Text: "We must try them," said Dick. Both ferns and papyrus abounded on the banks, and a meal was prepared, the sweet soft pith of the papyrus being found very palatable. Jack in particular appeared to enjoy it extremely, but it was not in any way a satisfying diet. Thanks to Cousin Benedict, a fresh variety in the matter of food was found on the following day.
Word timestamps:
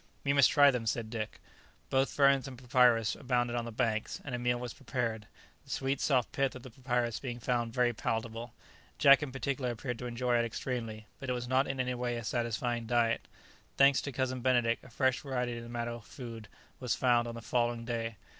"We 0.23 0.33
must 0.33 0.49
try 0.49 0.71
them," 0.71 0.87
said 0.87 1.11
Dick. 1.11 1.39
Both 1.91 2.09
ferns 2.11 2.47
and 2.47 2.57
papyrus 2.57 3.13
abounded 3.13 3.55
on 3.55 3.65
the 3.65 3.71
banks, 3.71 4.19
and 4.25 4.33
a 4.33 4.39
meal 4.39 4.57
was 4.57 4.73
prepared, 4.73 5.27
the 5.63 5.69
sweet 5.69 6.01
soft 6.01 6.31
pith 6.31 6.55
of 6.55 6.63
the 6.63 6.71
papyrus 6.71 7.19
being 7.19 7.39
found 7.39 7.71
very 7.71 7.93
palatable. 7.93 8.55
Jack 8.97 9.21
in 9.21 9.31
particular 9.31 9.69
appeared 9.69 9.99
to 9.99 10.07
enjoy 10.07 10.39
it 10.39 10.43
extremely, 10.43 11.05
but 11.19 11.29
it 11.29 11.33
was 11.33 11.47
not 11.47 11.67
in 11.67 11.79
any 11.79 11.93
way 11.93 12.17
a 12.17 12.23
satisfying 12.23 12.87
diet. 12.87 13.27
Thanks 13.77 14.01
to 14.01 14.11
Cousin 14.11 14.41
Benedict, 14.41 14.83
a 14.83 14.89
fresh 14.89 15.19
variety 15.19 15.55
in 15.57 15.61
the 15.61 15.69
matter 15.69 15.91
of 15.91 16.03
food 16.05 16.47
was 16.79 16.95
found 16.95 17.27
on 17.27 17.35
the 17.35 17.41
following 17.43 17.85
day. 17.85 18.17